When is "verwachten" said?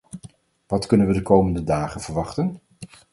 2.01-2.59